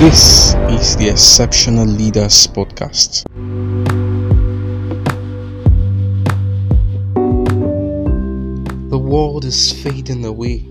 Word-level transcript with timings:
This 0.00 0.54
is 0.70 0.96
the 0.96 1.10
Exceptional 1.10 1.84
Leaders 1.84 2.46
Podcast. 2.46 3.24
The 8.88 8.98
world 8.98 9.44
is 9.44 9.70
fading 9.82 10.24
away. 10.24 10.64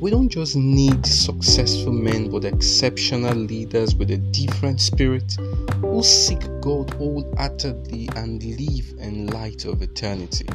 We 0.00 0.12
don't 0.12 0.28
just 0.28 0.54
need 0.54 1.04
successful 1.04 1.92
men, 1.92 2.30
but 2.30 2.44
exceptional 2.44 3.34
leaders 3.34 3.96
with 3.96 4.12
a 4.12 4.18
different 4.18 4.80
spirit 4.80 5.32
who 5.80 6.04
seek 6.04 6.38
God 6.60 6.94
wholeheartedly 6.94 8.10
and 8.14 8.40
live 8.44 8.94
in 9.00 9.26
light 9.26 9.64
of 9.64 9.82
eternity. 9.82 10.46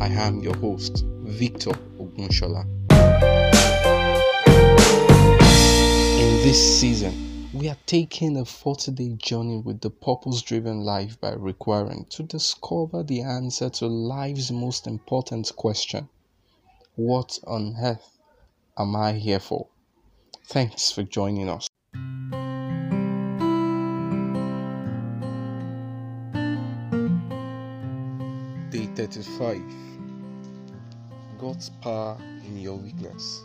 I 0.00 0.06
am 0.06 0.40
your 0.40 0.56
host, 0.56 1.04
Victor 1.24 1.72
Ogunshola. 2.00 2.64
In 6.18 6.42
this 6.42 6.80
season, 6.80 7.23
we 7.54 7.68
are 7.68 7.76
taking 7.86 8.36
a 8.36 8.44
40 8.44 8.90
day 8.90 9.10
journey 9.10 9.58
with 9.58 9.80
the 9.80 9.90
purpose 9.90 10.42
driven 10.42 10.80
life 10.80 11.20
by 11.20 11.30
Rick 11.30 11.68
Warren 11.68 12.04
to 12.06 12.24
discover 12.24 13.04
the 13.04 13.22
answer 13.22 13.70
to 13.70 13.86
life's 13.86 14.50
most 14.50 14.88
important 14.88 15.52
question 15.54 16.08
What 16.96 17.38
on 17.46 17.76
earth 17.80 18.18
am 18.76 18.96
I 18.96 19.12
here 19.12 19.38
for? 19.38 19.68
Thanks 20.46 20.90
for 20.90 21.04
joining 21.04 21.48
us. 21.48 21.68
Day 28.70 28.86
35 28.96 29.62
God's 31.38 31.70
power 31.80 32.18
in 32.20 32.58
your 32.58 32.76
weakness. 32.76 33.44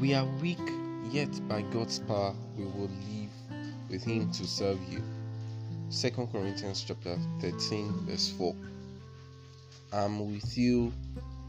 We 0.00 0.14
are 0.14 0.26
weak, 0.40 0.58
yet 1.10 1.48
by 1.48 1.62
God's 1.62 1.98
power 2.00 2.34
we 2.56 2.64
will 2.64 2.90
live 2.90 3.30
with 3.90 4.04
Him 4.04 4.30
to 4.32 4.46
serve 4.46 4.78
you. 4.90 5.02
2 5.90 6.10
Corinthians 6.32 6.84
chapter 6.86 7.18
13, 7.40 8.06
verse 8.06 8.30
4. 8.30 8.54
I'm 9.92 10.32
with 10.32 10.58
you, 10.58 10.92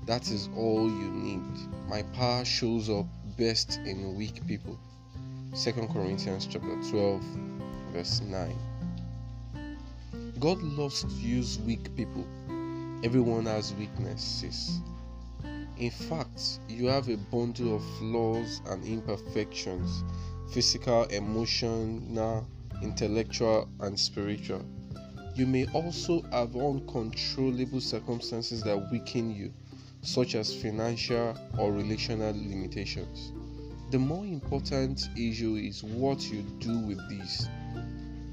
that 0.05 0.31
is 0.31 0.49
all 0.55 0.89
you 0.89 1.11
need. 1.11 1.43
My 1.87 2.03
power 2.13 2.45
shows 2.45 2.89
up 2.89 3.05
best 3.37 3.79
in 3.85 4.15
weak 4.15 4.45
people. 4.47 4.79
2 5.61 5.71
Corinthians 5.91 6.47
chapter 6.49 6.81
12, 6.89 7.21
verse 7.91 8.21
9. 8.21 8.55
God 10.39 10.61
loves 10.61 11.03
to 11.03 11.13
use 11.15 11.59
weak 11.59 11.93
people. 11.97 12.25
Everyone 13.03 13.45
has 13.45 13.73
weaknesses. 13.73 14.79
In 15.79 15.91
fact, 15.91 16.59
you 16.67 16.87
have 16.87 17.07
a 17.07 17.15
bundle 17.15 17.77
of 17.77 17.97
flaws 17.97 18.61
and 18.65 18.83
imperfections 18.83 20.03
physical, 20.51 21.03
emotional, 21.05 22.45
intellectual, 22.81 23.69
and 23.79 23.97
spiritual. 23.97 24.65
You 25.35 25.45
may 25.45 25.67
also 25.67 26.21
have 26.31 26.55
uncontrollable 26.55 27.79
circumstances 27.79 28.61
that 28.63 28.91
weaken 28.91 29.31
you, 29.31 29.53
such 30.01 30.35
as 30.35 30.53
financial 30.53 31.37
or 31.57 31.71
relational 31.71 32.33
limitations. 32.33 33.31
The 33.91 33.99
more 33.99 34.25
important 34.25 35.07
issue 35.15 35.55
is 35.55 35.83
what 35.83 36.29
you 36.29 36.41
do 36.59 36.79
with 36.79 37.09
these. 37.09 37.47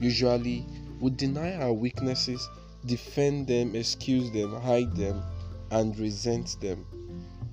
Usually, 0.01 0.67
we 1.01 1.11
deny 1.11 1.55
our 1.57 1.73
weaknesses, 1.73 2.49
defend 2.87 3.47
them, 3.47 3.77
excuse 3.77 4.31
them, 4.33 4.53
hide 4.63 4.97
them, 4.97 5.23
and 5.71 5.97
resent 5.99 6.57
them. 6.61 6.87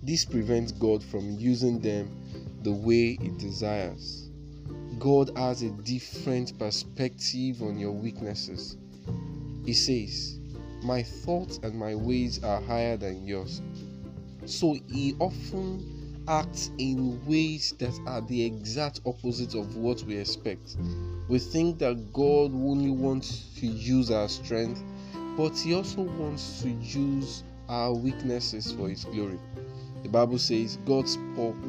This 0.06 0.26
prevents 0.26 0.74
God 0.74 1.02
from 1.02 1.40
using 1.40 1.80
them 1.80 2.12
the 2.62 2.74
way 2.74 3.16
He 3.16 3.30
desires. 3.38 4.30
God 5.00 5.32
has 5.38 5.64
a 5.64 5.70
different 5.70 6.60
perspective 6.60 7.62
on 7.62 7.78
your 7.78 7.94
weaknesses. 7.94 8.76
He 9.66 9.72
says, 9.72 10.40
My 10.82 11.04
thoughts 11.04 11.62
and 11.64 11.80
my 11.80 11.96
ways 11.96 12.44
are 12.44 12.60
higher 12.64 12.98
than 12.98 13.26
yours. 13.26 13.62
So 14.46 14.76
He 14.90 15.16
often 15.20 16.26
acts 16.28 16.72
in 16.78 17.26
ways 17.26 17.74
that 17.80 17.98
are 18.06 18.22
the 18.22 18.44
exact 18.44 19.00
opposite 19.06 19.56
of 19.56 19.78
what 19.78 20.04
we 20.04 20.18
expect. 20.18 20.76
We 21.30 21.40
think 21.40 21.80
that 21.80 22.12
God 22.12 22.54
only 22.54 22.92
wants 22.92 23.54
to 23.62 23.68
use 23.68 24.12
our 24.12 24.28
strength, 24.28 24.84
but 25.38 25.58
He 25.58 25.74
also 25.74 26.02
wants 26.02 26.62
to 26.62 26.70
use 26.70 27.44
our 27.70 27.94
weaknesses 27.94 28.74
for 28.74 28.90
His 28.90 29.06
glory. 29.06 29.40
The 30.04 30.10
Bible 30.10 30.38
says 30.38 30.78
God's 30.86 31.18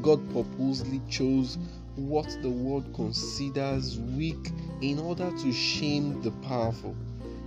God 0.03 0.21
purposely 0.33 1.01
chose 1.09 1.57
what 1.97 2.37
the 2.43 2.51
world 2.51 2.93
considers 2.93 3.99
weak 3.99 4.51
in 4.81 4.99
order 4.99 5.31
to 5.31 5.53
shame 5.53 6.21
the 6.21 6.33
powerful. 6.43 6.97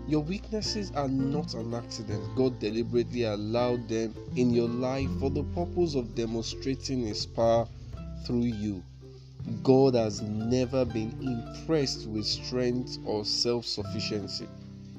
Your 0.08 0.22
weaknesses 0.22 0.94
are 0.96 1.10
not 1.10 1.54
an 1.54 1.74
accident. 1.74 2.24
God 2.38 2.58
deliberately 2.60 3.24
allowed 3.24 3.90
them 3.90 4.16
in 4.38 4.54
your 4.54 4.70
life 4.70 5.10
for 5.20 5.30
the 5.30 5.44
purpose 5.44 5.96
of 5.96 6.16
demonstrating 6.16 7.02
His 7.02 7.26
power 7.26 7.68
through 8.26 8.46
you. 8.46 8.82
God 9.64 9.96
has 9.96 10.22
never 10.22 10.86
been 10.86 11.14
impressed 11.22 12.08
with 12.08 12.26
strength 12.26 12.98
or 13.06 13.26
self 13.26 13.66
sufficiency. 13.66 14.48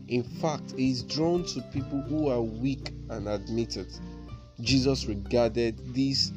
In 0.09 0.23
fact, 0.23 0.75
He 0.77 0.91
is 0.91 1.03
drawn 1.03 1.45
to 1.47 1.63
people 1.73 2.03
who 2.03 2.29
are 2.29 2.43
weak 2.43 2.93
and 3.09 3.29
admit 3.29 3.79
it. 3.79 3.99
Jesus 4.61 5.07
regarded 5.07 5.95
this 5.95 6.33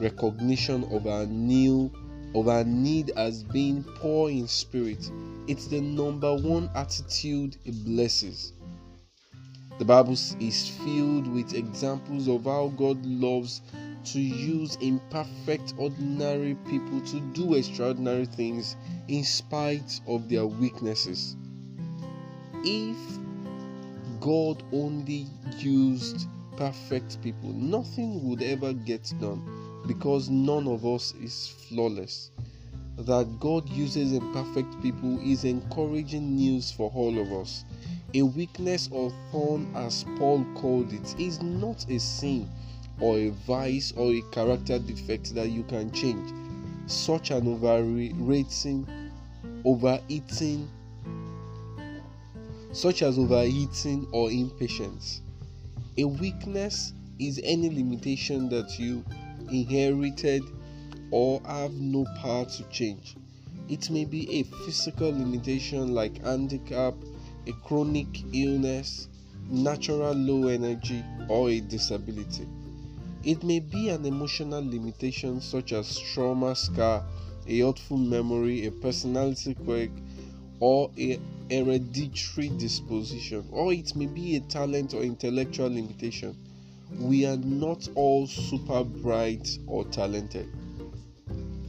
recognition 0.00 0.84
of 0.84 1.06
our 1.06 1.26
new 1.26 1.90
of 2.34 2.48
our 2.48 2.64
need 2.64 3.10
as 3.10 3.44
being 3.44 3.84
poor 3.84 4.28
in 4.28 4.48
spirit. 4.48 5.08
It's 5.46 5.68
the 5.68 5.80
number 5.80 6.34
one 6.34 6.68
attitude 6.74 7.56
it 7.64 7.84
blesses. 7.84 8.52
The 9.78 9.84
Bible 9.84 10.14
is 10.14 10.68
filled 10.84 11.28
with 11.28 11.54
examples 11.54 12.28
of 12.28 12.44
how 12.44 12.72
God 12.76 13.04
loves 13.06 13.60
to 14.06 14.20
use 14.20 14.76
imperfect, 14.80 15.74
ordinary 15.78 16.56
people 16.68 17.00
to 17.00 17.20
do 17.32 17.54
extraordinary 17.54 18.26
things 18.26 18.76
in 19.08 19.24
spite 19.24 20.00
of 20.06 20.28
their 20.28 20.46
weaknesses. 20.46 21.36
If 22.64 22.96
God 24.20 24.62
only 24.72 25.26
used 25.58 26.26
perfect 26.56 27.20
people, 27.22 27.52
nothing 27.52 28.28
would 28.28 28.42
ever 28.42 28.72
get 28.72 29.12
done 29.20 29.42
because 29.86 30.30
none 30.30 30.66
of 30.66 30.86
us 30.86 31.14
is 31.20 31.48
flawless. 31.68 32.30
That 32.96 33.40
God 33.40 33.68
uses 33.68 34.12
imperfect 34.12 34.80
people 34.80 35.18
is 35.20 35.44
encouraging 35.44 36.36
news 36.36 36.70
for 36.70 36.90
all 36.94 37.18
of 37.18 37.32
us. 37.32 37.64
A 38.14 38.22
weakness 38.22 38.88
or 38.92 39.12
thorn, 39.32 39.68
as 39.74 40.04
Paul 40.16 40.44
called 40.54 40.92
it, 40.92 41.18
is 41.18 41.42
not 41.42 41.84
a 41.90 41.98
sin 41.98 42.48
or 43.00 43.18
a 43.18 43.30
vice 43.30 43.92
or 43.96 44.12
a 44.12 44.22
character 44.30 44.78
defect 44.78 45.34
that 45.34 45.48
you 45.50 45.64
can 45.64 45.90
change, 45.90 46.32
such 46.86 47.30
an 47.32 47.48
overrating, 47.48 48.86
overeating, 49.64 50.68
such 52.72 53.02
as 53.02 53.18
overeating 53.18 54.06
or 54.12 54.30
impatience. 54.30 55.22
A 55.96 56.04
weakness 56.04 56.92
is 57.20 57.40
any 57.44 57.70
limitation 57.70 58.48
that 58.48 58.80
you 58.80 59.04
inherited 59.48 60.42
or 61.12 61.40
have 61.46 61.72
no 61.74 62.04
power 62.20 62.44
to 62.46 62.64
change. 62.64 63.14
It 63.68 63.88
may 63.90 64.04
be 64.04 64.28
a 64.40 64.42
physical 64.42 65.10
limitation 65.10 65.94
like 65.94 66.20
handicap, 66.24 66.94
a 67.46 67.52
chronic 67.52 68.08
illness, 68.32 69.06
natural 69.48 70.14
low 70.14 70.48
energy, 70.48 71.04
or 71.28 71.50
a 71.50 71.60
disability. 71.60 72.48
It 73.22 73.44
may 73.44 73.60
be 73.60 73.90
an 73.90 74.04
emotional 74.04 74.64
limitation 74.68 75.40
such 75.40 75.72
as 75.72 75.96
trauma 75.96 76.56
scar, 76.56 77.04
a 77.46 77.60
hurtful 77.60 77.98
memory, 77.98 78.66
a 78.66 78.72
personality 78.72 79.54
quirk, 79.54 79.90
or 80.58 80.90
a 80.98 81.20
hereditary 81.50 82.48
disposition, 82.48 83.46
or 83.50 83.72
it 83.72 83.94
may 83.96 84.06
be 84.06 84.36
a 84.36 84.40
talent 84.40 84.94
or 84.94 85.02
intellectual 85.02 85.68
limitation. 85.68 86.36
We 86.98 87.26
are 87.26 87.36
not 87.36 87.88
all 87.94 88.26
super 88.26 88.84
bright 88.84 89.58
or 89.66 89.84
talented. 89.84 90.48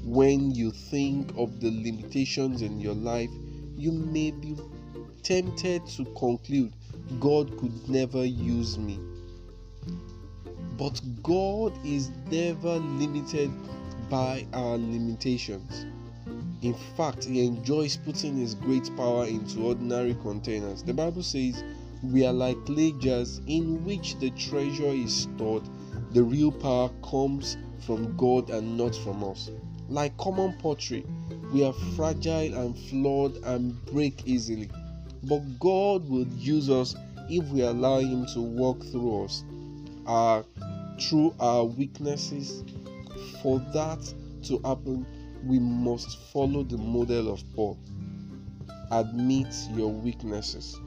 When 0.03 0.51
you 0.51 0.71
think 0.71 1.31
of 1.37 1.59
the 1.59 1.71
limitations 1.71 2.61
in 2.61 2.79
your 2.79 2.93
life, 2.93 3.31
you 3.75 3.91
may 3.91 4.31
be 4.31 4.55
tempted 5.23 5.87
to 5.87 6.05
conclude 6.17 6.73
God 7.19 7.57
could 7.57 7.89
never 7.89 8.23
use 8.23 8.77
me. 8.77 8.99
But 10.77 11.01
God 11.23 11.73
is 11.85 12.11
never 12.29 12.77
limited 12.77 13.51
by 14.09 14.45
our 14.53 14.77
limitations. 14.77 15.85
In 16.61 16.73
fact, 16.95 17.25
He 17.25 17.45
enjoys 17.45 17.97
putting 17.97 18.37
His 18.37 18.55
great 18.55 18.89
power 18.95 19.25
into 19.25 19.65
ordinary 19.65 20.15
containers. 20.15 20.83
The 20.83 20.93
Bible 20.93 21.23
says, 21.23 21.63
We 22.03 22.25
are 22.25 22.33
like 22.33 22.65
clay 22.65 22.93
jars 22.93 23.41
in 23.47 23.83
which 23.85 24.17
the 24.19 24.29
treasure 24.31 24.85
is 24.85 25.13
stored. 25.13 25.63
The 26.11 26.23
real 26.23 26.51
power 26.51 26.89
comes 27.03 27.57
from 27.85 28.15
God 28.17 28.49
and 28.49 28.77
not 28.77 28.95
from 28.95 29.23
us. 29.23 29.51
Like 29.89 30.17
common 30.17 30.53
pottery, 30.59 31.05
We 31.53 31.63
are 31.63 31.73
fragile 31.95 32.53
and 32.55 32.77
flawed 32.77 33.37
and 33.43 33.83
break 33.85 34.27
easily. 34.27 34.69
But 35.23 35.59
God 35.59 36.07
will 36.09 36.27
use 36.27 36.69
us 36.69 36.95
if 37.29 37.47
we 37.49 37.61
allow 37.61 37.99
Him 37.99 38.25
to 38.33 38.41
walk 38.41 38.83
through 38.85 39.25
us, 39.25 39.43
our 40.05 40.45
through 40.99 41.33
our 41.39 41.65
weaknesses. 41.65 42.63
For 43.41 43.59
that 43.73 44.13
to 44.43 44.59
happen, 44.59 45.05
we 45.45 45.59
must 45.59 46.17
follow 46.31 46.63
the 46.63 46.77
model 46.77 47.31
of 47.31 47.43
Paul. 47.55 47.77
Admit 48.91 49.53
your 49.73 49.91
weaknesses. 49.91 50.79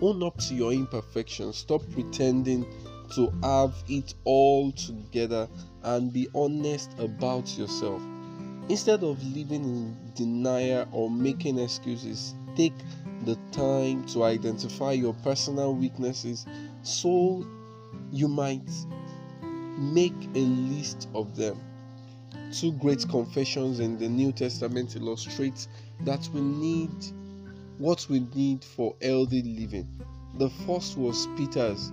Own 0.00 0.22
up 0.22 0.38
to 0.38 0.54
your 0.54 0.72
imperfections. 0.72 1.56
Stop 1.56 1.82
pretending 1.92 2.66
to 3.14 3.32
have 3.42 3.74
it 3.88 4.14
all 4.24 4.72
together 4.72 5.48
and 5.82 6.12
be 6.12 6.28
honest 6.34 6.90
about 6.98 7.56
yourself. 7.56 8.02
Instead 8.68 9.04
of 9.04 9.22
living 9.34 9.64
in 9.64 9.96
denial 10.14 10.88
or 10.90 11.10
making 11.10 11.58
excuses, 11.58 12.34
take 12.56 12.72
the 13.24 13.38
time 13.52 14.04
to 14.06 14.24
identify 14.24 14.92
your 14.92 15.14
personal 15.22 15.74
weaknesses 15.74 16.46
so 16.82 17.46
you 18.10 18.26
might 18.26 18.68
make 19.78 20.14
a 20.34 20.40
list 20.40 21.08
of 21.14 21.36
them. 21.36 21.60
Two 22.60 22.70
great 22.70 23.08
confessions 23.08 23.80
in 23.80 23.98
the 23.98 24.08
New 24.08 24.30
Testament 24.30 24.94
illustrate 24.94 25.66
that 26.04 26.28
we 26.32 26.40
need 26.40 26.92
what 27.78 28.06
we 28.08 28.20
need 28.32 28.62
for 28.62 28.94
healthy 29.02 29.42
living. 29.42 29.88
The 30.38 30.48
first 30.64 30.96
was 30.96 31.26
Peter's, 31.36 31.90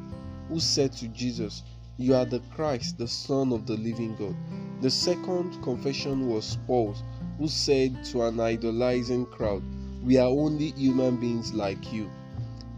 who 0.50 0.60
said 0.60 0.92
to 0.94 1.08
Jesus, 1.08 1.64
You 1.98 2.14
are 2.14 2.26
the 2.26 2.42
Christ, 2.54 3.00
the 3.00 3.08
Son 3.08 3.52
of 3.52 3.66
the 3.66 3.76
living 3.76 4.16
God. 4.18 4.36
The 4.82 4.92
second 4.92 5.60
confession 5.64 6.30
was 6.30 6.60
Paul's, 6.68 7.02
who 7.40 7.48
said 7.48 8.06
to 8.06 8.22
an 8.22 8.40
idolizing 8.40 9.26
crowd, 9.26 9.64
We 10.04 10.18
are 10.18 10.30
only 10.30 10.74
human 10.74 11.18
beings 11.18 11.56
like 11.56 11.92
you. 11.92 12.08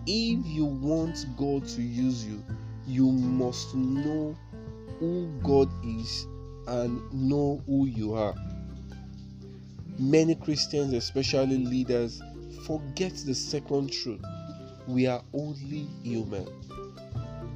If 0.08 0.46
you 0.46 0.64
want 0.64 1.26
God 1.36 1.68
to 1.68 1.82
use 1.82 2.26
you, 2.26 2.42
you 2.88 3.12
must 3.12 3.76
know 3.76 4.38
who 5.00 5.28
God 5.44 5.70
is 5.84 6.28
and 6.68 7.02
know 7.14 7.62
who 7.66 7.86
you 7.88 8.14
are. 8.14 8.36
Many 10.00 10.36
Christians, 10.36 10.94
especially 10.94 11.58
leaders, 11.58 12.22
forget 12.66 13.14
the 13.26 13.34
second 13.34 13.92
truth. 13.92 14.24
We 14.88 15.08
are 15.08 15.22
only 15.34 15.88
human. 16.04 16.48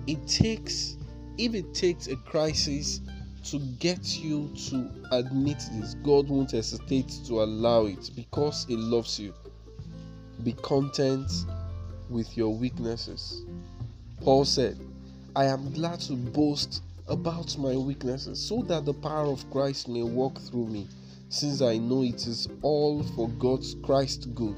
It 0.06 0.26
takes, 0.28 0.98
if 1.38 1.54
it 1.54 1.74
takes 1.74 2.08
a 2.08 2.16
crisis 2.16 3.02
to 3.46 3.60
get 3.80 4.20
you 4.20 4.52
to 4.70 4.90
admit 5.12 5.62
this, 5.74 5.96
God 5.96 6.30
won't 6.30 6.52
hesitate 6.52 7.10
to 7.28 7.42
allow 7.44 7.86
it 7.86 8.12
because 8.16 8.66
He 8.68 8.76
loves 8.76 9.20
you. 9.20 9.34
Be 10.44 10.54
content 10.54 11.32
with 12.10 12.38
your 12.38 12.54
weaknesses. 12.54 13.46
Paul 14.22 14.46
said, 14.46 14.80
I 15.36 15.46
am 15.46 15.72
glad 15.74 16.00
to 16.02 16.14
boast 16.14 16.84
about 17.08 17.58
my 17.58 17.76
weaknesses 17.76 18.40
so 18.40 18.62
that 18.64 18.86
the 18.86 18.94
power 18.94 19.28
of 19.28 19.50
Christ 19.50 19.88
may 19.88 20.04
work 20.04 20.38
through 20.40 20.68
me, 20.68 20.88
since 21.30 21.62
I 21.62 21.78
know 21.78 22.04
it 22.04 22.28
is 22.28 22.48
all 22.62 23.04
for 23.04 23.30
God's 23.30 23.76
Christ 23.84 24.34
good. 24.36 24.56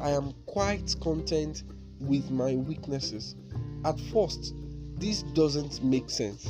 I 0.00 0.10
am 0.10 0.34
quite 0.46 0.94
content 1.00 1.64
with 2.00 2.30
my 2.30 2.54
weaknesses. 2.54 3.34
At 3.84 4.00
first, 4.12 4.54
this 4.98 5.22
doesn't 5.22 5.82
make 5.82 6.08
sense. 6.08 6.48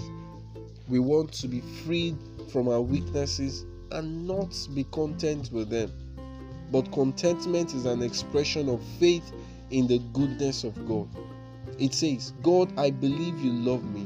We 0.88 1.00
want 1.00 1.32
to 1.34 1.48
be 1.48 1.60
freed 1.60 2.16
from 2.52 2.68
our 2.68 2.80
weaknesses 2.80 3.64
and 3.90 4.26
not 4.26 4.54
be 4.74 4.84
content 4.84 5.50
with 5.52 5.70
them. 5.70 5.92
But 6.70 6.92
contentment 6.92 7.74
is 7.74 7.84
an 7.84 8.02
expression 8.02 8.68
of 8.68 8.80
faith 8.98 9.32
in 9.70 9.86
the 9.86 9.98
goodness 10.12 10.64
of 10.64 10.86
God. 10.86 11.08
It 11.78 11.94
says, 11.94 12.32
God, 12.42 12.72
I 12.78 12.90
believe 12.90 13.38
you 13.40 13.52
love 13.52 13.84
me 13.84 14.05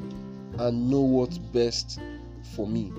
and 0.58 0.90
know 0.90 1.00
what's 1.00 1.38
best 1.38 2.00
for 2.54 2.66
me. 2.66 2.92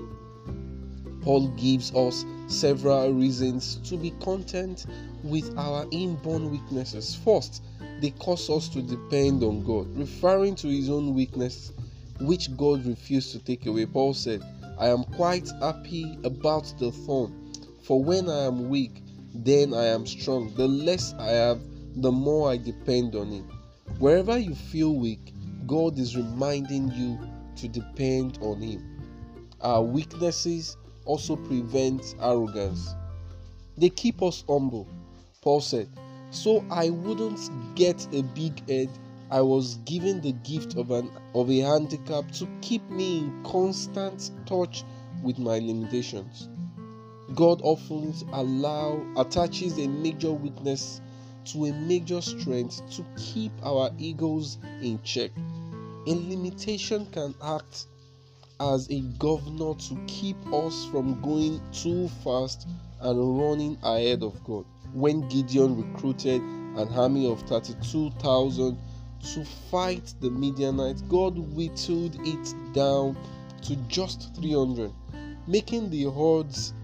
Paul 1.22 1.48
gives 1.50 1.94
us 1.94 2.24
several 2.48 3.12
reasons 3.12 3.76
to 3.88 3.96
be 3.96 4.10
content 4.20 4.86
with 5.22 5.56
our 5.56 5.86
inborn 5.92 6.50
weaknesses. 6.50 7.14
First, 7.14 7.62
they 8.00 8.10
cause 8.10 8.50
us 8.50 8.68
to 8.70 8.82
depend 8.82 9.44
on 9.44 9.64
God, 9.64 9.96
referring 9.96 10.56
to 10.56 10.68
his 10.68 10.90
own 10.90 11.14
weakness, 11.14 11.72
which 12.20 12.56
God 12.56 12.84
refused 12.84 13.30
to 13.32 13.38
take 13.38 13.66
away. 13.66 13.86
Paul 13.86 14.14
said, 14.14 14.42
I 14.78 14.88
am 14.88 15.04
quite 15.04 15.48
happy 15.60 16.18
about 16.24 16.74
the 16.80 16.90
thorn, 16.90 17.52
for 17.82 18.02
when 18.02 18.28
I 18.28 18.46
am 18.46 18.68
weak, 18.68 19.02
then 19.34 19.72
I 19.72 19.86
am 19.86 20.06
strong. 20.06 20.52
The 20.56 20.66
less 20.66 21.14
I 21.14 21.28
have, 21.28 21.60
the 21.96 22.10
more 22.10 22.50
I 22.50 22.56
depend 22.56 23.14
on 23.14 23.28
Him. 23.28 23.48
Wherever 23.98 24.36
you 24.36 24.56
feel 24.56 24.94
weak, 24.96 25.32
God 25.68 25.98
is 25.98 26.16
reminding 26.16 26.90
you 26.92 27.18
to 27.56 27.68
depend 27.68 28.38
on 28.42 28.60
Him. 28.60 29.00
Our 29.60 29.82
weaknesses 29.82 30.76
also 31.04 31.36
prevent 31.36 32.14
arrogance. 32.20 32.94
They 33.76 33.90
keep 33.90 34.22
us 34.22 34.44
humble. 34.48 34.86
Paul 35.40 35.60
said, 35.60 35.88
So 36.30 36.64
I 36.70 36.90
wouldn't 36.90 37.74
get 37.74 38.06
a 38.14 38.22
big 38.22 38.68
head. 38.68 38.90
I 39.30 39.40
was 39.40 39.76
given 39.86 40.20
the 40.20 40.32
gift 40.32 40.76
of 40.76 40.90
an 40.90 41.10
of 41.34 41.50
a 41.50 41.58
handicap 41.60 42.30
to 42.32 42.46
keep 42.60 42.88
me 42.90 43.18
in 43.20 43.42
constant 43.44 44.30
touch 44.46 44.84
with 45.22 45.38
my 45.38 45.58
limitations. 45.58 46.48
God 47.34 47.60
often 47.62 48.14
allow 48.32 49.00
attaches 49.16 49.78
a 49.78 49.88
major 49.88 50.32
weakness 50.32 51.00
to 51.46 51.66
a 51.66 51.72
major 51.72 52.20
strength 52.20 52.82
to 52.90 53.04
keep 53.16 53.52
our 53.62 53.90
egos 53.98 54.58
in 54.82 55.00
check. 55.02 55.30
A 56.04 56.14
limitation 56.14 57.06
can 57.12 57.32
act 57.40 57.86
as 58.58 58.90
a 58.90 59.00
governor 59.20 59.74
to 59.74 59.96
keep 60.08 60.36
us 60.52 60.84
from 60.86 61.20
going 61.20 61.60
too 61.72 62.08
fast 62.24 62.66
and 63.00 63.38
running 63.38 63.78
ahead 63.84 64.24
of 64.24 64.42
God. 64.42 64.64
When 64.92 65.28
Gideon 65.28 65.76
recruited 65.76 66.42
an 66.74 66.88
army 66.88 67.30
of 67.30 67.40
32,000 67.42 68.76
to 69.34 69.44
fight 69.70 70.12
the 70.20 70.28
Midianites, 70.30 71.02
God 71.02 71.38
whittled 71.38 72.16
it 72.26 72.54
down 72.72 73.16
to 73.62 73.76
just 73.86 74.34
300, 74.34 74.92
making 75.46 75.88
the 75.90 76.06
odds 76.06 76.74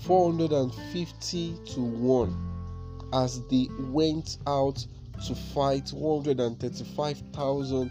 450 0.00 1.58
to 1.64 1.80
1 1.80 3.08
as 3.14 3.40
they 3.48 3.68
went 3.88 4.36
out 4.46 4.86
to 5.26 5.34
fight 5.34 5.90
135,000 5.94 7.90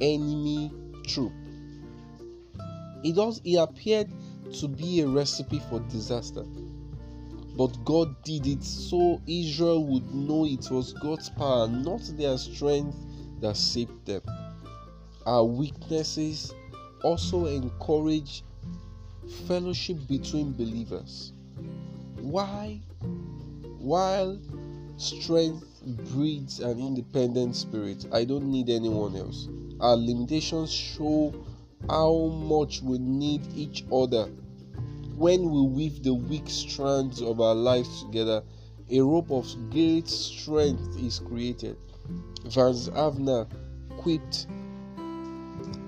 enemy 0.00 0.72
troop. 1.06 1.32
It 3.02 3.16
does 3.16 3.40
it 3.44 3.56
appeared 3.56 4.08
to 4.54 4.68
be 4.68 5.00
a 5.00 5.08
recipe 5.08 5.60
for 5.70 5.80
disaster. 5.80 6.44
But 7.56 7.84
God 7.84 8.22
did 8.22 8.46
it 8.46 8.62
so 8.62 9.20
Israel 9.26 9.84
would 9.84 10.14
know 10.14 10.46
it 10.46 10.70
was 10.70 10.92
God's 10.94 11.30
power, 11.30 11.68
not 11.68 12.02
their 12.16 12.38
strength, 12.38 12.96
that 13.40 13.56
saved 13.56 14.06
them. 14.06 14.22
Our 15.26 15.44
weaknesses 15.44 16.54
also 17.02 17.46
encourage 17.46 18.44
fellowship 19.46 19.98
between 20.08 20.52
believers. 20.52 21.32
Why? 22.20 22.80
While 23.78 24.38
strength 24.96 25.82
breeds 26.12 26.60
an 26.60 26.78
independent 26.78 27.56
spirit, 27.56 28.06
I 28.12 28.24
don't 28.24 28.50
need 28.50 28.68
anyone 28.68 29.16
else. 29.16 29.48
Our 29.80 29.96
limitations 29.96 30.70
show 30.70 31.32
how 31.88 32.26
much 32.26 32.82
we 32.82 32.98
need 32.98 33.40
each 33.56 33.84
other. 33.90 34.26
When 35.16 35.50
we 35.50 35.62
weave 35.62 36.02
the 36.02 36.14
weak 36.14 36.48
strands 36.48 37.22
of 37.22 37.40
our 37.40 37.54
lives 37.54 38.02
together, 38.02 38.42
a 38.90 39.00
rope 39.00 39.30
of 39.30 39.46
great 39.70 40.08
strength 40.08 40.98
is 41.02 41.20
created. 41.20 41.76
Vance 42.44 42.88
Havner 42.90 43.46
quipped, 43.96 44.46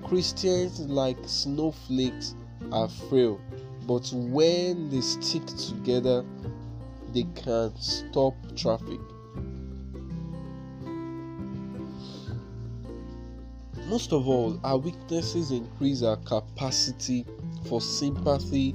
Christians 0.04 0.80
like 0.80 1.18
snowflakes 1.26 2.34
are 2.70 2.88
frail, 2.88 3.40
but 3.86 4.10
when 4.12 4.88
they 4.88 5.00
stick 5.00 5.44
together, 5.46 6.24
they 7.12 7.24
can 7.34 7.72
stop 7.78 8.34
traffic. 8.56 9.00
Most 13.92 14.14
of 14.14 14.26
all, 14.26 14.58
our 14.64 14.78
weaknesses 14.78 15.50
increase 15.50 16.02
our 16.02 16.16
capacity 16.16 17.26
for 17.66 17.78
sympathy 17.78 18.74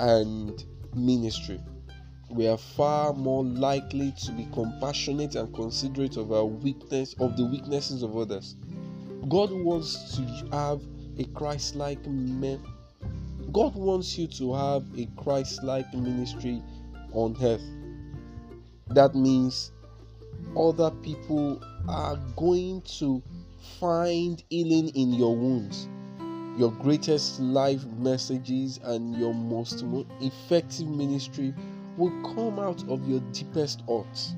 and 0.00 0.64
ministry. 0.92 1.60
We 2.28 2.48
are 2.48 2.58
far 2.58 3.12
more 3.12 3.44
likely 3.44 4.12
to 4.24 4.32
be 4.32 4.48
compassionate 4.52 5.36
and 5.36 5.54
considerate 5.54 6.16
of 6.16 6.32
our 6.32 6.46
weakness 6.46 7.14
of 7.20 7.36
the 7.36 7.44
weaknesses 7.44 8.02
of 8.02 8.16
others. 8.16 8.56
God 9.28 9.52
wants 9.52 10.16
to 10.16 10.22
have 10.50 10.82
a 11.16 11.24
Christ-like 11.26 12.04
me- 12.08 12.58
God 13.52 13.76
wants 13.76 14.18
you 14.18 14.26
to 14.26 14.52
have 14.52 14.84
a 14.98 15.06
Christ-like 15.22 15.94
ministry 15.94 16.60
on 17.12 17.36
earth. 17.40 17.62
That 18.88 19.14
means 19.14 19.70
other 20.56 20.90
people 21.02 21.62
are 21.88 22.16
going 22.34 22.82
to 22.98 23.22
find 23.78 24.42
healing 24.50 24.88
in 24.90 25.12
your 25.12 25.36
wounds. 25.36 25.88
Your 26.58 26.72
greatest 26.72 27.40
life 27.40 27.84
messages 27.98 28.80
and 28.82 29.14
your 29.16 29.32
most 29.32 29.84
effective 30.20 30.88
ministry 30.88 31.54
will 31.96 32.10
come 32.34 32.58
out 32.58 32.88
of 32.88 33.08
your 33.08 33.20
deepest 33.32 33.82
thoughts. 33.86 34.34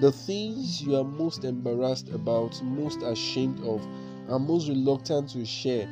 The 0.00 0.12
things 0.12 0.80
you 0.82 0.96
are 0.96 1.04
most 1.04 1.44
embarrassed 1.44 2.08
about, 2.10 2.62
most 2.62 3.02
ashamed 3.02 3.60
of, 3.64 3.84
and 4.28 4.46
most 4.46 4.68
reluctant 4.68 5.30
to 5.30 5.44
share 5.44 5.88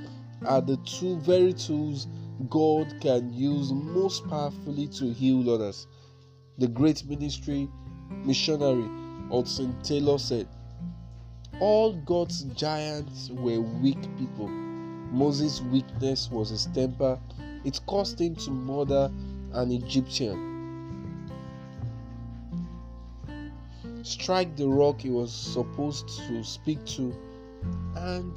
are 0.46 0.60
the 0.60 0.76
two 0.78 1.18
very 1.18 1.52
tools 1.52 2.06
God 2.48 2.94
can 3.00 3.32
use 3.32 3.72
most 3.72 4.28
powerfully 4.28 4.86
to 4.88 5.12
heal 5.12 5.50
others. 5.50 5.86
The 6.58 6.68
great 6.68 7.04
ministry 7.06 7.68
missionary 8.24 8.88
Hudson 9.30 9.76
Taylor 9.82 10.18
said, 10.18 10.48
All 11.60 11.92
God's 11.92 12.44
giants 12.54 13.30
were 13.30 13.60
weak 13.60 14.00
people. 14.16 14.46
Moses' 14.46 15.60
weakness 15.60 16.30
was 16.30 16.50
his 16.50 16.66
temper, 16.66 17.18
it 17.64 17.80
caused 17.86 18.20
him 18.20 18.36
to 18.36 18.50
murder 18.52 19.10
an 19.52 19.72
Egyptian. 19.72 21.28
Strike 24.02 24.56
the 24.56 24.68
rock 24.68 25.00
he 25.00 25.10
was 25.10 25.32
supposed 25.32 26.08
to 26.28 26.44
speak 26.44 26.84
to, 26.86 27.12
and 27.96 28.32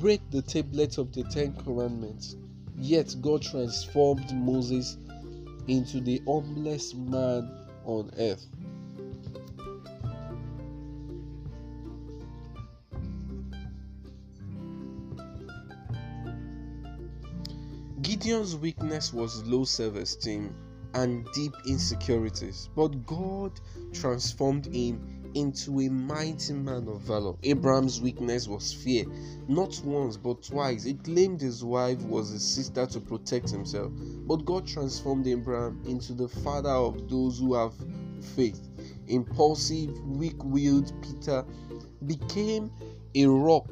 break 0.00 0.22
the 0.30 0.40
tablets 0.40 0.96
of 0.96 1.12
the 1.12 1.24
Ten 1.24 1.52
Commandments. 1.52 2.36
Yet 2.76 3.14
God 3.20 3.42
transformed 3.42 4.32
Moses 4.34 4.96
into 5.68 6.00
the 6.00 6.22
humblest 6.26 6.96
man 6.96 7.50
on 7.84 8.10
earth. 8.18 8.46
Gideon's 18.24 18.56
weakness 18.56 19.12
was 19.12 19.44
low 19.44 19.64
self 19.64 19.96
esteem 19.96 20.54
and 20.94 21.28
deep 21.34 21.52
insecurities, 21.66 22.70
but 22.74 23.04
God 23.04 23.52
transformed 23.92 24.64
him 24.64 25.30
into 25.34 25.78
a 25.82 25.90
mighty 25.90 26.54
man 26.54 26.88
of 26.88 27.02
valor. 27.02 27.34
Abraham's 27.42 28.00
weakness 28.00 28.48
was 28.48 28.72
fear. 28.72 29.04
Not 29.46 29.78
once, 29.84 30.16
but 30.16 30.42
twice. 30.42 30.84
He 30.84 30.94
claimed 30.94 31.42
his 31.42 31.62
wife 31.62 32.00
was 32.04 32.30
his 32.30 32.42
sister 32.42 32.86
to 32.86 32.98
protect 32.98 33.50
himself. 33.50 33.92
But 34.26 34.46
God 34.46 34.66
transformed 34.66 35.26
Abraham 35.26 35.82
into 35.86 36.14
the 36.14 36.28
father 36.28 36.70
of 36.70 37.10
those 37.10 37.38
who 37.38 37.52
have 37.52 37.74
faith. 38.34 38.70
Impulsive, 39.06 40.00
weak 40.06 40.42
willed 40.42 40.94
Peter 41.02 41.44
became 42.06 42.72
a 43.14 43.26
rock. 43.26 43.70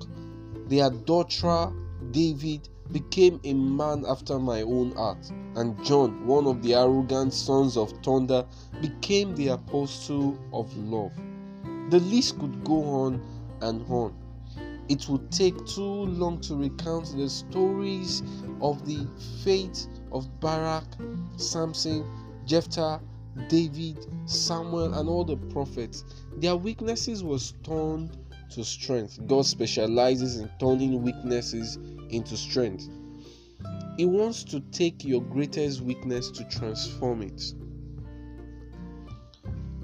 The 0.69 0.81
adulterer 0.81 1.73
David 2.11 2.69
became 2.93 3.41
a 3.45 3.55
man 3.55 4.05
after 4.07 4.39
my 4.39 4.63
own 4.63 4.93
heart. 4.93 5.31
And 5.57 5.83
John, 5.85 6.27
one 6.27 6.47
of 6.47 6.63
the 6.63 6.75
arrogant 6.75 7.33
sons 7.33 7.77
of 7.77 7.91
thunder, 8.03 8.45
became 8.81 9.35
the 9.35 9.49
apostle 9.49 10.39
of 10.53 10.77
love. 10.77 11.13
The 11.91 12.01
list 12.01 12.39
could 12.39 12.65
go 12.65 12.83
on 12.85 13.23
and 13.61 13.85
on. 13.91 14.15
It 14.89 15.09
would 15.09 15.31
take 15.31 15.57
too 15.67 15.83
long 15.83 16.41
to 16.43 16.57
recount 16.57 17.15
the 17.17 17.29
stories 17.29 18.23
of 18.61 18.85
the 18.87 19.07
fate 19.43 19.87
of 20.11 20.29
Barak, 20.41 20.85
Samson, 21.37 22.05
Jephthah, 22.47 23.01
David, 23.49 24.07
Samuel, 24.27 24.95
and 24.95 25.09
all 25.09 25.25
the 25.25 25.37
prophets. 25.37 26.05
Their 26.37 26.57
weaknesses 26.57 27.25
was 27.25 27.55
turned 27.63 28.19
to 28.51 28.65
strength. 28.65 29.19
God 29.27 29.47
specializes 29.47 30.37
in 30.39 30.51
turning 30.59 31.03
weaknesses 31.03 31.79
into 32.13 32.37
strength. 32.37 32.89
He 33.97 34.07
wants 34.07 34.45
to 34.45 34.61
take 34.61 35.05
your 35.05 35.21
greatest 35.21 35.81
weakness 35.81 36.31
to 36.31 36.45
transform 36.45 37.23
it. 37.23 37.55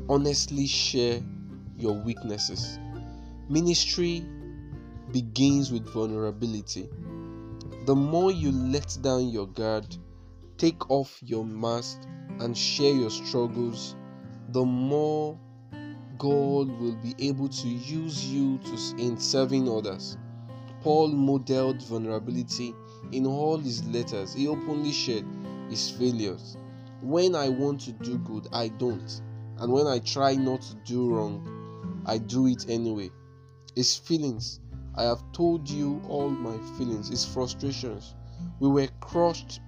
Honestly 0.08 0.66
share 0.66 1.20
your 1.76 1.94
weaknesses. 1.94 2.78
Ministry 3.48 4.24
begins 5.12 5.72
with 5.72 5.88
vulnerability. 5.88 6.88
The 7.86 7.94
more 7.94 8.30
you 8.30 8.52
let 8.52 8.96
down 9.02 9.28
your 9.28 9.46
guard, 9.46 9.96
take 10.56 10.90
off 10.90 11.18
your 11.22 11.44
mask, 11.44 12.02
and 12.40 12.56
share 12.56 12.92
your 12.94 13.10
struggles, 13.10 13.94
the 14.50 14.64
more 14.64 15.38
God 16.18 16.68
will 16.80 16.96
be 17.02 17.14
able 17.18 17.48
to 17.48 17.68
use 17.68 18.24
you 18.26 18.58
to, 18.58 19.02
in 19.02 19.18
serving 19.18 19.68
others. 19.68 20.16
Paul 20.82 21.08
modeled 21.08 21.82
vulnerability 21.82 22.74
in 23.12 23.26
all 23.26 23.58
his 23.58 23.84
letters. 23.86 24.34
He 24.34 24.48
openly 24.48 24.92
shared 24.92 25.24
his 25.68 25.90
failures. 25.90 26.56
When 27.02 27.34
I 27.34 27.48
want 27.48 27.80
to 27.82 27.92
do 27.92 28.18
good, 28.18 28.48
I 28.52 28.68
don't. 28.68 29.20
And 29.58 29.72
when 29.72 29.86
I 29.86 29.98
try 29.98 30.34
not 30.34 30.62
to 30.62 30.74
do 30.84 31.10
wrong, 31.10 32.02
I 32.06 32.18
do 32.18 32.46
it 32.46 32.68
anyway. 32.68 33.10
His 33.74 33.96
feelings. 33.96 34.60
I 34.94 35.02
have 35.02 35.22
told 35.32 35.68
you 35.68 36.00
all 36.08 36.28
my 36.28 36.56
feelings, 36.76 37.08
his 37.08 37.24
frustrations. 37.24 38.14
We 38.58 38.68
were 38.68 38.88
crushed 39.00 39.60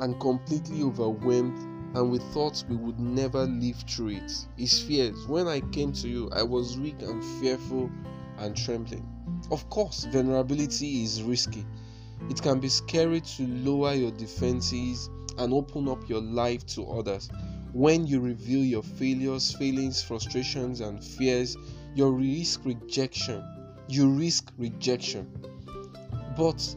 and 0.00 0.20
completely 0.20 0.82
overwhelmed, 0.82 1.58
and 1.96 2.10
we 2.10 2.18
thought 2.18 2.64
we 2.68 2.76
would 2.76 3.00
never 3.00 3.44
live 3.46 3.84
through 3.88 4.10
it. 4.10 4.46
His 4.56 4.80
fears. 4.80 5.26
When 5.26 5.48
I 5.48 5.60
came 5.60 5.92
to 5.94 6.08
you, 6.08 6.30
I 6.30 6.42
was 6.42 6.78
weak 6.78 7.02
and 7.02 7.24
fearful 7.40 7.90
and 8.38 8.56
trembling. 8.56 9.08
Of 9.50 9.68
course, 9.68 10.04
vulnerability 10.04 11.02
is 11.02 11.22
risky. 11.22 11.64
It 12.30 12.40
can 12.40 12.60
be 12.60 12.68
scary 12.68 13.20
to 13.20 13.46
lower 13.46 13.92
your 13.92 14.10
defenses 14.12 15.10
and 15.38 15.52
open 15.52 15.88
up 15.88 16.08
your 16.08 16.22
life 16.22 16.64
to 16.66 16.86
others. 16.86 17.28
When 17.72 18.06
you 18.06 18.20
reveal 18.20 18.64
your 18.64 18.82
failures, 18.82 19.52
feelings, 19.52 20.02
frustrations, 20.02 20.80
and 20.80 21.02
fears, 21.02 21.56
you 21.94 22.08
risk 22.10 22.64
rejection. 22.64 23.44
You 23.88 24.08
risk 24.08 24.52
rejection. 24.56 25.30
But 26.36 26.74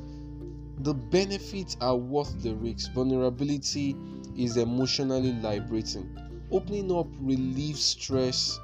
the 0.80 0.94
benefits 0.94 1.78
are 1.82 1.96
worth 1.96 2.42
the 2.42 2.56
risk. 2.56 2.92
Vulnerability 2.94 3.96
is 4.36 4.58
emotionally 4.58 5.34
liberating. 5.34 6.18
Opening 6.52 6.92
up 6.92 7.08
relieves 7.20 7.82
stress, 7.82 8.60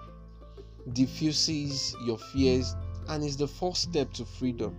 diffuses 0.92 1.96
your 2.06 2.18
fears, 2.18 2.76
and 3.10 3.24
is 3.24 3.38
the 3.38 3.48
first 3.48 3.82
step 3.82 4.14
to 4.14 4.26
freedom. 4.26 4.76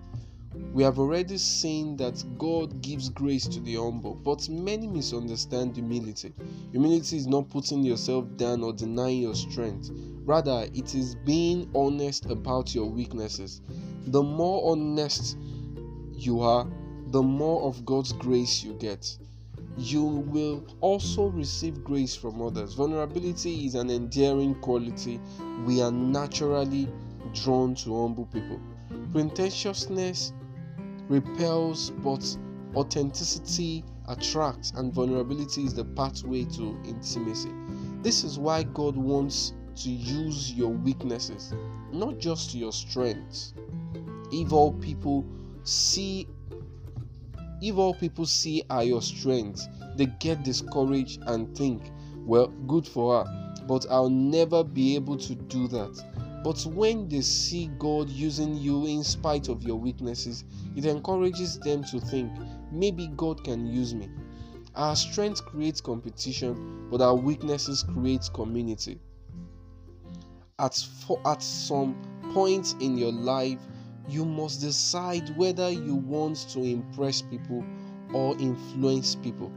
We 0.72 0.84
have 0.84 1.00
already 1.00 1.36
seen 1.38 1.96
that 1.96 2.22
God 2.38 2.80
gives 2.80 3.08
grace 3.08 3.46
to 3.48 3.60
the 3.60 3.74
humble, 3.74 4.14
but 4.14 4.48
many 4.48 4.86
misunderstand 4.86 5.74
humility. 5.74 6.32
Humility 6.70 7.16
is 7.16 7.26
not 7.26 7.50
putting 7.50 7.82
yourself 7.82 8.26
down 8.36 8.62
or 8.62 8.72
denying 8.72 9.22
your 9.22 9.34
strength, 9.34 9.90
rather, 10.24 10.68
it 10.72 10.94
is 10.94 11.16
being 11.16 11.68
honest 11.74 12.26
about 12.26 12.74
your 12.74 12.86
weaknesses. 12.86 13.62
The 14.06 14.22
more 14.22 14.70
honest 14.70 15.36
you 16.12 16.40
are, 16.40 16.68
the 17.08 17.22
more 17.22 17.62
of 17.62 17.84
God's 17.84 18.12
grace 18.12 18.62
you 18.62 18.74
get. 18.74 19.18
You 19.76 20.04
will 20.04 20.64
also 20.80 21.26
receive 21.26 21.82
grace 21.82 22.14
from 22.14 22.40
others. 22.40 22.74
Vulnerability 22.74 23.66
is 23.66 23.74
an 23.74 23.90
endearing 23.90 24.54
quality. 24.56 25.20
We 25.64 25.82
are 25.82 25.90
naturally 25.90 26.88
drawn 27.32 27.74
to 27.76 28.02
humble 28.02 28.26
people. 28.26 28.60
Pretentiousness 29.12 30.32
repels, 31.08 31.90
but 31.90 32.36
authenticity 32.74 33.84
attracts, 34.08 34.72
and 34.76 34.92
vulnerability 34.92 35.64
is 35.64 35.74
the 35.74 35.84
pathway 35.84 36.44
to 36.44 36.78
intimacy. 36.84 37.50
This 38.02 38.24
is 38.24 38.38
why 38.38 38.64
God 38.64 38.96
wants 38.96 39.54
to 39.76 39.90
use 39.90 40.52
your 40.52 40.70
weaknesses, 40.70 41.52
not 41.92 42.18
just 42.18 42.54
your 42.54 42.72
strengths. 42.72 43.54
If 44.30 44.52
all 44.52 44.72
people 44.72 45.24
see 45.64 46.28
if 47.62 47.78
all 47.78 47.94
people 47.94 48.26
see 48.26 48.62
are 48.68 48.84
your 48.84 49.00
strengths, 49.00 49.68
they 49.96 50.06
get 50.06 50.42
discouraged 50.42 51.22
and 51.26 51.56
think, 51.56 51.90
well, 52.26 52.48
good 52.66 52.86
for 52.86 53.24
her, 53.24 53.54
but 53.66 53.86
I'll 53.90 54.10
never 54.10 54.62
be 54.62 54.96
able 54.96 55.16
to 55.18 55.34
do 55.34 55.68
that. 55.68 56.04
But 56.44 56.60
when 56.66 57.08
they 57.08 57.22
see 57.22 57.70
God 57.78 58.10
using 58.10 58.54
you 58.58 58.84
in 58.84 59.02
spite 59.02 59.48
of 59.48 59.62
your 59.62 59.76
weaknesses, 59.76 60.44
it 60.76 60.84
encourages 60.84 61.58
them 61.60 61.82
to 61.84 61.98
think, 61.98 62.30
maybe 62.70 63.06
God 63.16 63.42
can 63.42 63.66
use 63.66 63.94
me. 63.94 64.10
Our 64.74 64.94
strength 64.94 65.42
creates 65.46 65.80
competition, 65.80 66.88
but 66.90 67.00
our 67.00 67.14
weaknesses 67.14 67.82
create 67.94 68.28
community. 68.34 69.00
At, 70.58 70.74
for, 71.06 71.18
at 71.24 71.42
some 71.42 71.96
point 72.34 72.74
in 72.78 72.98
your 72.98 73.12
life, 73.12 73.60
you 74.06 74.26
must 74.26 74.60
decide 74.60 75.34
whether 75.38 75.70
you 75.70 75.94
want 75.94 76.36
to 76.50 76.60
impress 76.60 77.22
people 77.22 77.64
or 78.12 78.36
influence 78.36 79.14
people. 79.14 79.50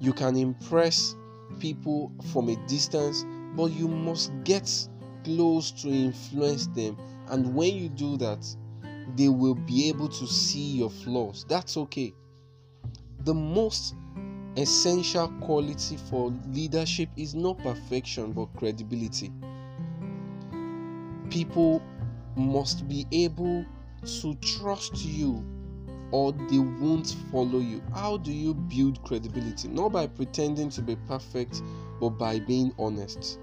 You 0.00 0.12
can 0.12 0.36
impress 0.36 1.14
people 1.60 2.10
from 2.32 2.48
a 2.48 2.56
distance, 2.66 3.24
but 3.54 3.66
you 3.66 3.86
must 3.86 4.32
get 4.42 4.88
close 5.26 5.72
to 5.72 5.88
influence 5.88 6.68
them. 6.68 6.96
And 7.28 7.52
when 7.54 7.74
you 7.74 7.88
do 7.88 8.16
that, 8.18 8.46
they 9.16 9.28
will 9.28 9.56
be 9.56 9.88
able 9.88 10.08
to 10.08 10.26
see 10.26 10.78
your 10.78 10.90
flaws. 10.90 11.44
That's 11.48 11.76
okay. 11.76 12.14
The 13.24 13.34
most 13.34 13.96
essential 14.56 15.28
quality 15.40 15.96
for 15.96 16.32
leadership 16.52 17.08
is 17.16 17.34
not 17.34 17.58
perfection 17.58 18.32
but 18.32 18.46
credibility. 18.56 19.32
People 21.28 21.82
must 22.36 22.86
be 22.88 23.04
able 23.10 23.66
to 24.20 24.34
trust 24.36 25.04
you 25.04 25.44
or 26.12 26.30
they 26.32 26.58
won't 26.58 27.16
follow 27.32 27.58
you. 27.58 27.82
How 27.92 28.16
do 28.16 28.32
you 28.32 28.54
build 28.54 29.02
credibility? 29.02 29.66
Not 29.66 29.90
by 29.90 30.06
pretending 30.06 30.70
to 30.70 30.82
be 30.82 30.94
perfect, 31.08 31.62
but 32.00 32.10
by 32.10 32.38
being 32.38 32.72
honest. 32.78 33.40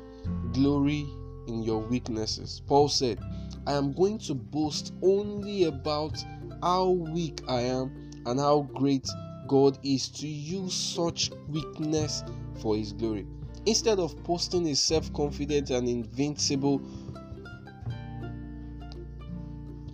Glory 0.54 1.06
in 1.48 1.64
your 1.64 1.80
weaknesses. 1.80 2.62
Paul 2.68 2.90
said, 2.90 3.20
I 3.66 3.74
am 3.74 3.94
going 3.94 4.18
to 4.20 4.34
boast 4.34 4.94
only 5.02 5.66
about 5.66 6.24
how 6.62 6.90
weak 6.90 7.42
I 7.48 7.62
am 7.62 8.12
and 8.26 8.40
how 8.40 8.70
great 8.74 9.08
God 9.48 9.78
is 9.84 10.10
to 10.10 10.28
use 10.28 10.74
such 10.74 11.32
weakness 11.48 12.24
for 12.60 12.76
His 12.76 12.94
glory. 12.94 13.28
Instead 13.66 14.00
of 14.00 14.22
posting 14.24 14.68
a 14.68 14.76
self 14.76 15.12
confident 15.14 15.70
and 15.70 15.88
invincible 15.88 16.82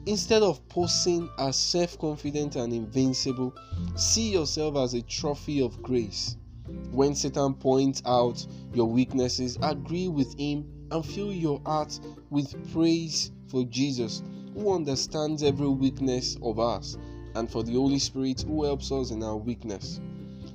Instead 0.09 0.41
of 0.41 0.67
posing 0.69 1.29
as 1.37 1.55
self 1.55 1.95
confident 1.99 2.55
and 2.55 2.73
invincible, 2.73 3.53
see 3.95 4.31
yourself 4.31 4.75
as 4.75 4.95
a 4.95 5.03
trophy 5.03 5.61
of 5.61 5.83
grace. 5.83 6.35
When 6.91 7.13
Satan 7.13 7.53
points 7.53 8.01
out 8.07 8.43
your 8.73 8.87
weaknesses, 8.87 9.59
agree 9.61 10.07
with 10.07 10.35
him 10.39 10.65
and 10.91 11.05
fill 11.05 11.31
your 11.31 11.62
heart 11.65 12.00
with 12.29 12.72
praise 12.74 13.31
for 13.48 13.63
Jesus, 13.65 14.24
who 14.53 14.74
understands 14.74 15.43
every 15.43 15.69
weakness 15.69 16.38
of 16.41 16.60
us, 16.60 16.98
and 17.36 17.50
for 17.50 17.63
the 17.63 17.74
Holy 17.74 18.00
Spirit, 18.00 18.41
who 18.48 18.63
helps 18.63 18.91
us 18.91 19.12
in 19.12 19.24
our 19.24 19.38
weakness. 19.38 20.00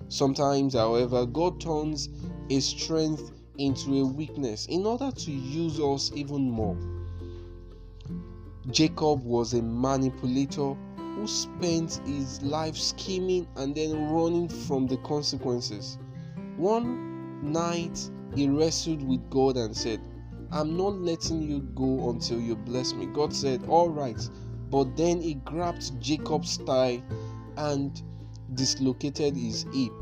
Sometimes, 0.08 0.74
however, 0.74 1.26
God 1.26 1.60
turns 1.60 2.08
a 2.50 2.60
strength 2.60 3.32
into 3.58 4.00
a 4.00 4.06
weakness 4.06 4.66
in 4.66 4.84
order 4.86 5.10
to 5.10 5.30
use 5.30 5.78
us 5.80 6.10
even 6.14 6.50
more. 6.50 6.76
Jacob 8.70 9.24
was 9.24 9.54
a 9.54 9.62
manipulator 9.62 10.74
who 10.96 11.26
spent 11.26 12.00
his 12.06 12.42
life 12.42 12.76
scheming 12.76 13.46
and 13.56 13.74
then 13.74 14.10
running 14.10 14.48
from 14.48 14.86
the 14.86 14.96
consequences. 14.98 15.98
One 16.56 17.52
night 17.52 18.10
he 18.34 18.48
wrestled 18.48 19.06
with 19.06 19.28
God 19.30 19.56
and 19.56 19.76
said, 19.76 20.00
I'm 20.54 20.76
not 20.76 21.00
letting 21.00 21.42
you 21.42 21.62
go 21.74 22.10
until 22.10 22.40
you 22.40 22.54
bless 22.54 22.94
me. 22.94 23.06
God 23.06 23.34
said, 23.34 23.64
All 23.66 23.88
right. 23.88 24.28
But 24.70 24.96
then 24.96 25.20
he 25.20 25.34
grabbed 25.34 26.00
Jacob's 26.00 26.58
thigh 26.58 27.02
and 27.56 28.00
dislocated 28.54 29.36
his 29.36 29.66
hip. 29.74 29.92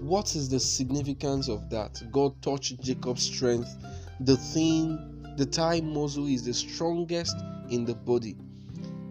What 0.00 0.34
is 0.34 0.48
the 0.48 0.58
significance 0.58 1.48
of 1.48 1.70
that? 1.70 2.02
God 2.10 2.42
touched 2.42 2.80
Jacob's 2.80 3.22
strength, 3.22 3.72
the 4.18 4.36
thing 4.36 5.34
the 5.36 5.46
thigh 5.46 5.80
muscle 5.80 6.26
is 6.26 6.44
the 6.44 6.52
strongest 6.52 7.36
in 7.70 7.84
the 7.84 7.94
body 7.94 8.36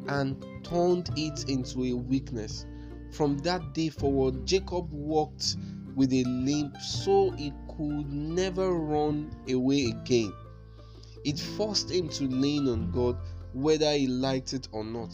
and 0.09 0.45
turned 0.65 1.09
it 1.15 1.49
into 1.49 1.85
a 1.85 1.93
weakness. 1.93 2.65
From 3.11 3.37
that 3.39 3.73
day 3.73 3.87
forward, 3.87 4.45
Jacob 4.45 4.91
walked 4.91 5.55
with 5.95 6.11
a 6.11 6.25
limp 6.25 6.75
so 6.81 7.31
he 7.31 7.53
could 7.77 8.11
never 8.11 8.73
run 8.73 9.29
away 9.49 9.85
again. 9.85 10.33
It 11.23 11.39
forced 11.39 11.91
him 11.91 12.09
to 12.09 12.23
lean 12.23 12.67
on 12.67 12.91
God 12.91 13.17
whether 13.53 13.91
he 13.93 14.07
liked 14.07 14.53
it 14.53 14.67
or 14.71 14.83
not. 14.83 15.13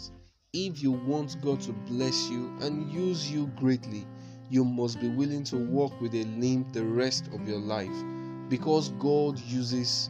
If 0.53 0.81
you 0.81 0.91
want 0.91 1.41
God 1.41 1.59
to 1.61 1.73
bless 1.73 2.29
you 2.29 2.55
and 2.61 2.91
use 2.91 3.29
you 3.29 3.47
greatly, 3.57 4.05
you 4.49 4.63
must 4.63 5.01
be 5.01 5.09
willing 5.09 5.43
to 5.45 5.57
walk 5.57 5.99
with 5.99 6.13
a 6.13 6.23
limp 6.23 6.71
the 6.73 6.85
rest 6.85 7.27
of 7.33 7.47
your 7.47 7.59
life 7.59 8.03
because 8.49 8.89
God 8.99 9.39
uses 9.39 10.09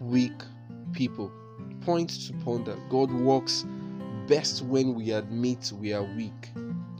weak 0.00 0.42
people. 0.92 1.30
Point 1.82 2.10
to 2.26 2.32
ponder. 2.44 2.76
God 2.90 3.12
works 3.12 3.64
best 4.26 4.62
when 4.62 4.94
we 4.94 5.12
admit 5.12 5.72
we 5.78 5.92
are 5.92 6.02
weak. 6.02 6.50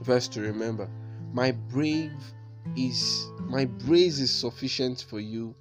Verse 0.03 0.29
to 0.29 0.41
remember. 0.41 0.89
My 1.33 1.51
brave 1.51 2.13
is 2.75 3.31
my 3.41 3.65
grace 3.65 4.19
is 4.19 4.31
sufficient 4.31 5.05
for 5.09 5.21
you. 5.21 5.55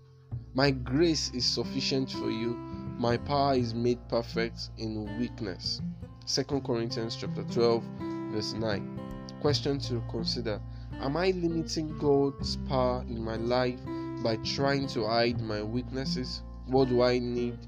My 0.54 0.72
grace 0.72 1.32
is 1.34 1.46
sufficient 1.46 2.12
for 2.12 2.32
you. 2.32 2.56
My 2.98 3.18
power 3.18 3.56
is 3.56 3.74
made 3.74 4.00
perfect 4.08 4.70
in 4.78 5.20
weakness. 5.20 5.82
2 6.28 6.62
Corinthians 6.62 7.16
chapter 7.16 7.44
12 7.44 7.84
verse 8.32 8.54
9. 8.54 9.00
Question 9.42 9.80
to 9.80 10.02
consider. 10.10 10.62
Am 11.02 11.18
I 11.18 11.32
limiting 11.32 11.98
God's 11.98 12.58
power 12.68 13.04
in 13.08 13.24
my 13.24 13.36
life 13.36 13.80
by 14.24 14.38
trying 14.38 14.88
to 14.88 15.06
hide 15.06 15.42
my 15.42 15.62
weaknesses? 15.62 16.42
What 16.68 16.90
do 16.90 17.02
I 17.04 17.20
need 17.20 17.60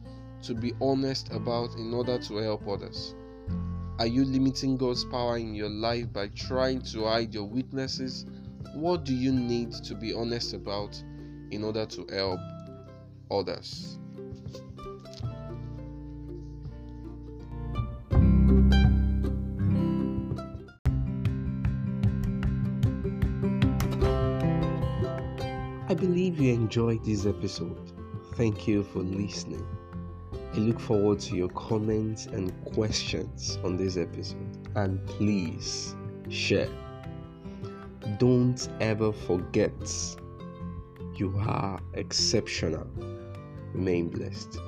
to 0.44 0.56
be 0.56 0.74
honest 0.82 1.32
about 1.32 1.76
in 1.76 1.94
order 1.94 2.18
to 2.18 2.38
help 2.38 2.68
others? 2.68 3.14
Are 4.00 4.08
you 4.08 4.26
limiting 4.26 4.78
God's 4.78 5.04
power 5.06 5.38
in 5.38 5.56
your 5.56 5.70
life 5.70 6.12
by 6.14 6.28
trying 6.30 6.82
to 6.94 7.06
hide 7.06 7.34
your 7.34 7.46
weaknesses? 7.46 8.26
What 8.78 9.06
do 9.06 9.16
you 9.16 9.32
need 9.32 9.72
to 9.86 9.96
be 9.96 10.14
honest 10.14 10.54
about 10.54 11.04
in 11.50 11.64
order 11.64 11.88
to 11.88 12.06
help 12.14 12.40
others? 13.32 13.98
I 25.90 25.96
believe 25.96 26.40
you 26.40 26.54
enjoyed 26.54 27.04
this 27.04 27.26
episode. 27.26 27.92
Thank 28.36 28.68
you 28.68 28.84
for 28.84 29.00
listening. 29.00 29.66
I 30.54 30.58
look 30.58 30.80
forward 30.80 31.20
to 31.22 31.36
your 31.36 31.50
comments 31.50 32.28
and 32.28 32.54
questions 32.64 33.58
on 33.64 33.76
this 33.76 33.98
episode. 33.98 34.70
And 34.76 35.04
please 35.08 35.96
share. 36.30 36.70
Don't 38.20 38.68
ever 38.80 39.12
forget 39.12 40.18
you 41.16 41.38
are 41.38 41.80
exceptional. 41.94 42.88
Remain 43.74 44.10
blessed. 44.10 44.60